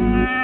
Mm-hmm. 0.00 0.39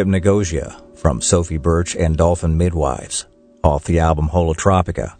Hypnagogia 0.00 0.96
from 0.96 1.20
Sofie 1.20 1.60
Birch 1.60 1.94
and 1.94 2.16
Dolphin 2.16 2.56
Midwives 2.56 3.26
off 3.62 3.84
the 3.84 3.98
album 3.98 4.30
Holotropica. 4.30 5.14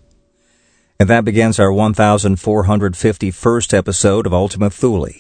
And 0.99 1.11
that 1.11 1.27
begins 1.27 1.61
our 1.61 1.69
1451st 1.69 3.77
episode 3.77 4.27
of 4.27 4.33
Ultima 4.33 4.71
Thule, 4.71 5.11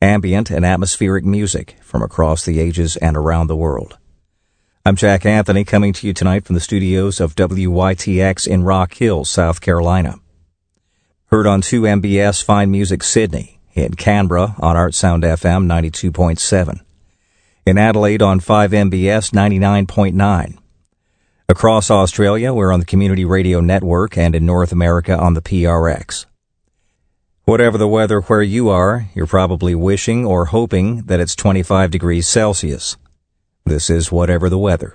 ambient 0.00 0.50
and 0.50 0.64
atmospheric 0.64 1.26
music 1.26 1.76
from 1.82 2.02
across 2.02 2.46
the 2.46 2.58
ages 2.58 2.96
and 2.96 3.18
around 3.18 3.48
the 3.48 3.56
world. 3.56 3.98
I'm 4.86 4.96
Jack 4.96 5.26
Anthony 5.26 5.64
coming 5.64 5.92
to 5.92 6.06
you 6.06 6.14
tonight 6.14 6.46
from 6.46 6.54
the 6.54 6.60
studios 6.60 7.20
of 7.20 7.36
WYTX 7.36 8.48
in 8.48 8.64
Rock 8.64 8.94
Hill, 8.94 9.26
South 9.26 9.60
Carolina. 9.60 10.14
Heard 11.26 11.46
on 11.46 11.60
2MBS 11.60 12.42
Fine 12.42 12.70
Music 12.70 13.02
Sydney, 13.02 13.60
in 13.74 13.92
Canberra 13.92 14.54
on 14.58 14.78
Art 14.78 14.94
Sound 14.94 15.22
FM 15.22 15.66
92.7 15.66 16.80
in 17.66 17.78
Adelaide 17.78 18.22
on 18.22 18.40
5MBS 18.40 19.32
99.9. 19.32 20.58
Across 21.48 21.90
Australia, 21.90 22.54
we're 22.54 22.72
on 22.72 22.80
the 22.80 22.86
Community 22.86 23.24
Radio 23.24 23.60
Network 23.60 24.16
and 24.16 24.34
in 24.34 24.46
North 24.46 24.72
America 24.72 25.18
on 25.18 25.34
the 25.34 25.42
PRX. 25.42 26.26
Whatever 27.44 27.76
the 27.76 27.88
weather 27.88 28.20
where 28.20 28.42
you 28.42 28.68
are, 28.68 29.08
you're 29.14 29.26
probably 29.26 29.74
wishing 29.74 30.24
or 30.24 30.46
hoping 30.46 31.02
that 31.02 31.18
it's 31.18 31.34
25 31.34 31.90
degrees 31.90 32.28
Celsius. 32.28 32.96
This 33.64 33.90
is 33.90 34.12
whatever 34.12 34.48
the 34.48 34.58
weather. 34.58 34.94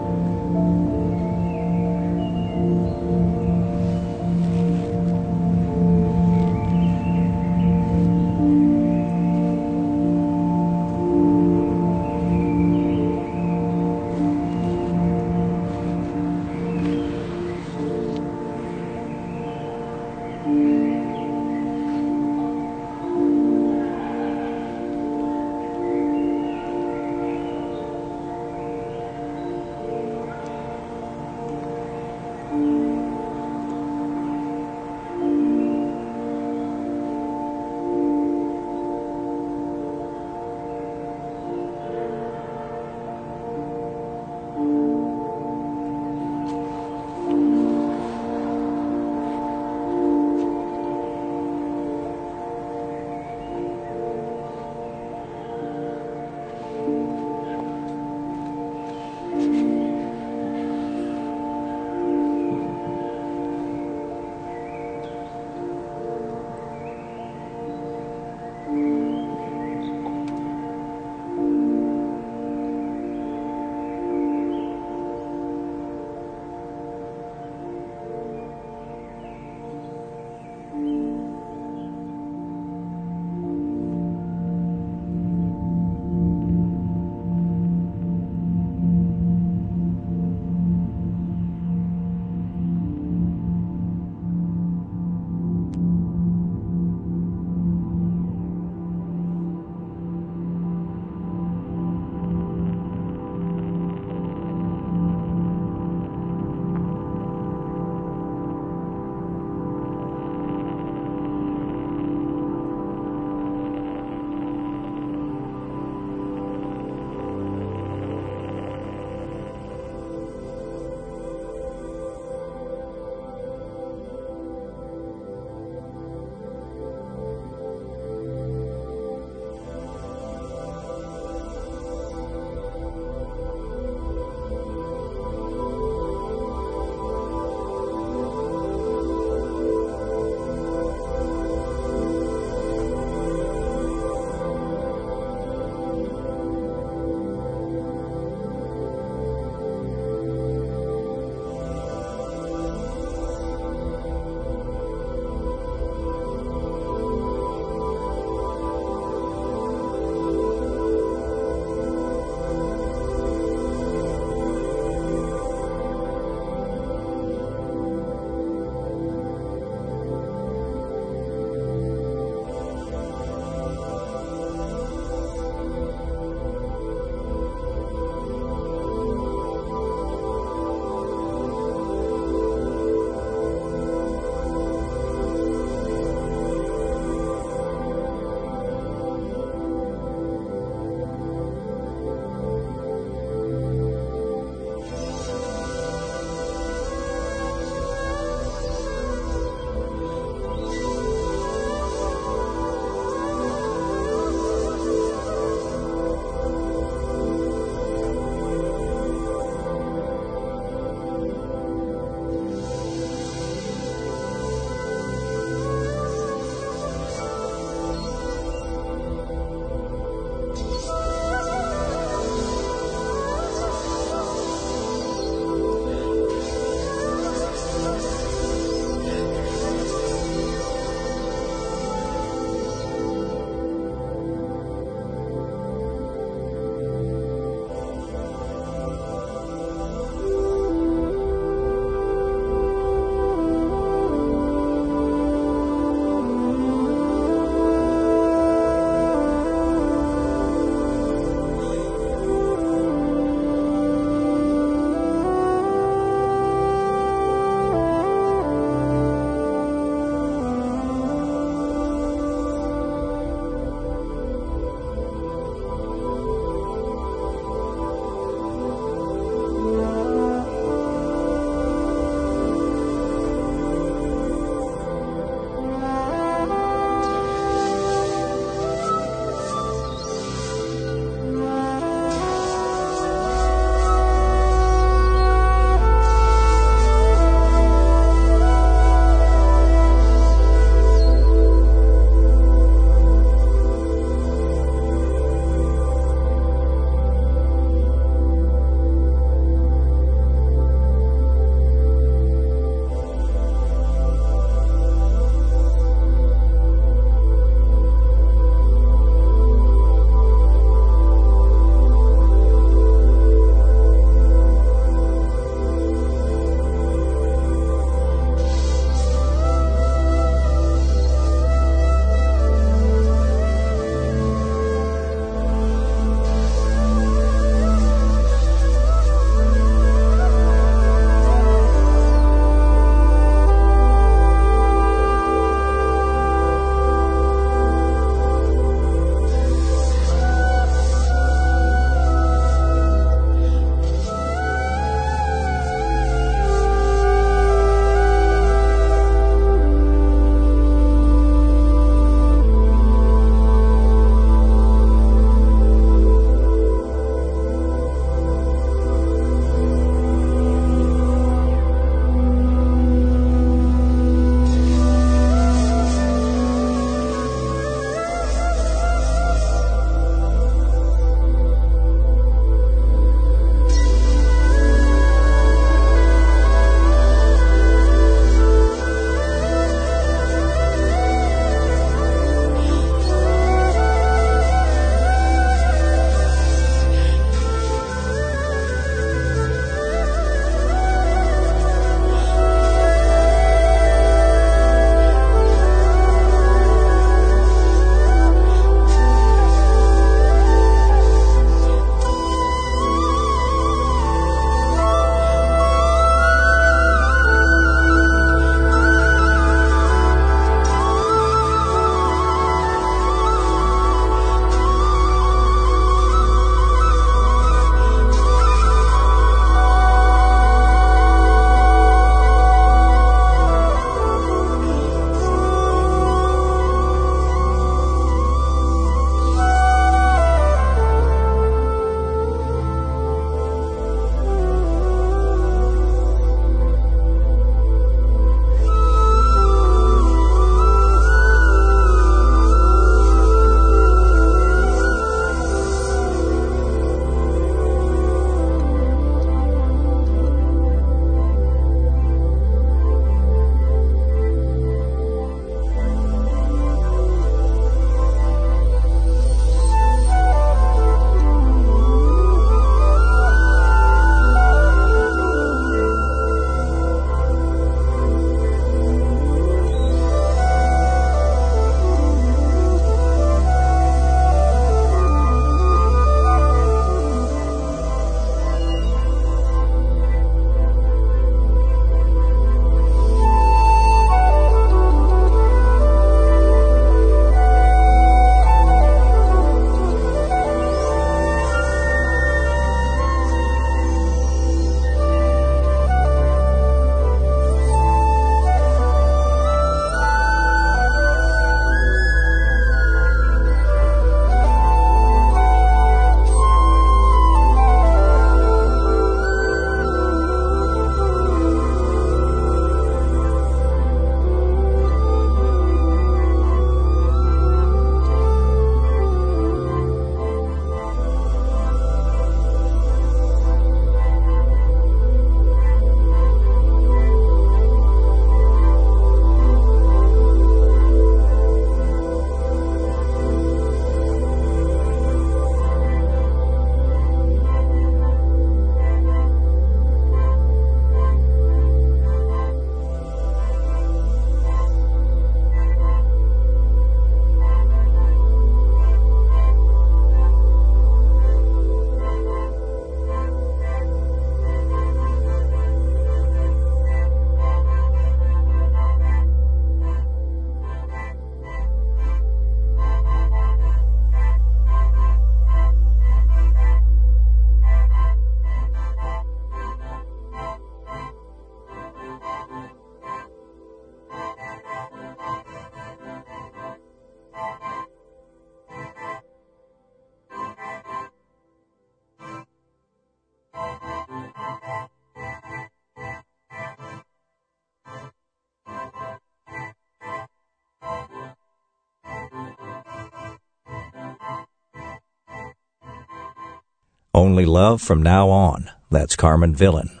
Only 597.14 597.44
Love 597.44 597.80
from 597.80 598.02
Now 598.02 598.28
On. 598.28 598.68
That's 598.90 599.14
Carmen 599.14 599.54
Villain. 599.54 600.00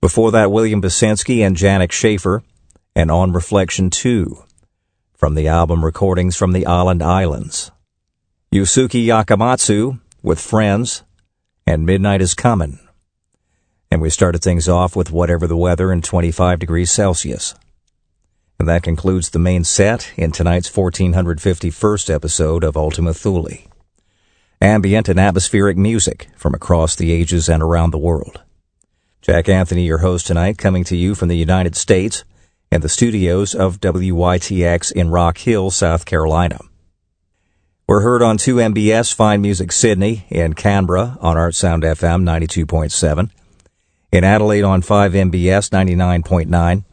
Before 0.00 0.30
that, 0.30 0.52
William 0.52 0.80
Basinski 0.80 1.44
and 1.44 1.56
Janek 1.56 1.90
Schaefer, 1.90 2.44
and 2.94 3.10
On 3.10 3.32
Reflection 3.32 3.90
2, 3.90 4.44
from 5.14 5.34
the 5.34 5.48
album 5.48 5.84
Recordings 5.84 6.36
from 6.36 6.52
the 6.52 6.64
Island 6.64 7.02
Islands. 7.02 7.72
Yusuke 8.54 9.04
Yakamatsu 9.04 9.98
with 10.22 10.38
Friends, 10.38 11.02
and 11.66 11.84
Midnight 11.84 12.22
is 12.22 12.34
Coming. 12.34 12.78
And 13.90 14.00
we 14.00 14.08
started 14.08 14.42
things 14.42 14.68
off 14.68 14.94
with 14.94 15.10
Whatever 15.10 15.48
the 15.48 15.56
Weather 15.56 15.90
and 15.90 16.04
25 16.04 16.60
degrees 16.60 16.92
Celsius. 16.92 17.56
And 18.60 18.68
that 18.68 18.84
concludes 18.84 19.30
the 19.30 19.40
main 19.40 19.64
set 19.64 20.12
in 20.16 20.30
tonight's 20.30 20.70
1451st 20.70 22.14
episode 22.14 22.62
of 22.62 22.76
Ultima 22.76 23.12
Thule. 23.12 23.71
Ambient 24.62 25.08
and 25.08 25.18
atmospheric 25.18 25.76
music 25.76 26.28
from 26.36 26.54
across 26.54 26.94
the 26.94 27.10
ages 27.10 27.48
and 27.48 27.60
around 27.60 27.90
the 27.90 27.98
world. 27.98 28.42
Jack 29.20 29.48
Anthony, 29.48 29.86
your 29.86 29.98
host 29.98 30.28
tonight, 30.28 30.56
coming 30.56 30.84
to 30.84 30.96
you 30.96 31.16
from 31.16 31.26
the 31.26 31.36
United 31.36 31.74
States 31.74 32.22
and 32.70 32.80
the 32.80 32.88
studios 32.88 33.56
of 33.56 33.80
WYTX 33.80 34.92
in 34.92 35.10
Rock 35.10 35.38
Hill, 35.38 35.72
South 35.72 36.04
Carolina. 36.04 36.60
We're 37.88 38.02
heard 38.02 38.22
on 38.22 38.38
2MBS 38.38 39.12
Fine 39.12 39.40
Music 39.42 39.72
Sydney, 39.72 40.26
in 40.30 40.54
Canberra 40.54 41.18
on 41.20 41.36
Art 41.36 41.56
Sound 41.56 41.82
FM 41.82 42.22
92.7, 42.22 43.30
in 44.12 44.22
Adelaide 44.22 44.62
on 44.62 44.80
5MBS 44.80 45.70
99.9, 45.70 46.84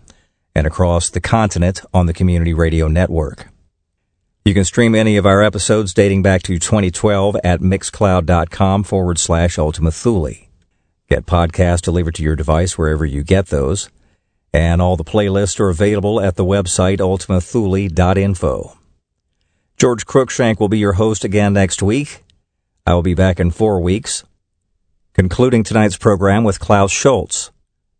and 0.55 0.65
across 0.65 1.11
the 1.11 1.21
continent 1.21 1.81
on 1.93 2.07
the 2.07 2.13
Community 2.13 2.55
Radio 2.55 2.87
Network. 2.87 3.49
You 4.49 4.55
can 4.55 4.65
stream 4.65 4.95
any 4.95 5.15
of 5.17 5.27
our 5.27 5.43
episodes 5.43 5.93
dating 5.93 6.23
back 6.23 6.41
to 6.41 6.57
2012 6.57 7.37
at 7.43 7.59
mixcloud.com 7.59 8.83
forward 8.83 9.19
slash 9.19 9.59
Ultima 9.59 9.91
Thule. 9.91 10.33
Get 11.07 11.27
podcasts 11.27 11.83
delivered 11.83 12.15
to 12.15 12.23
your 12.23 12.35
device 12.35 12.75
wherever 12.75 13.05
you 13.05 13.21
get 13.21 13.49
those, 13.49 13.91
and 14.51 14.81
all 14.81 14.97
the 14.97 15.03
playlists 15.03 15.59
are 15.59 15.69
available 15.69 16.19
at 16.19 16.35
the 16.35 16.43
website 16.43 16.97
ultimathule.info. 16.97 18.75
George 19.77 20.07
Cruikshank 20.07 20.59
will 20.59 20.67
be 20.67 20.79
your 20.79 20.93
host 20.93 21.23
again 21.23 21.53
next 21.53 21.83
week. 21.83 22.23
I 22.87 22.95
will 22.95 23.03
be 23.03 23.13
back 23.13 23.39
in 23.39 23.51
four 23.51 23.79
weeks, 23.79 24.23
concluding 25.13 25.63
tonight's 25.63 25.95
program 25.95 26.43
with 26.43 26.59
Klaus 26.59 26.91
Schulze 26.91 27.51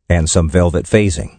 and 0.10 0.28
some 0.28 0.50
velvet 0.50 0.86
phasing. 0.86 1.39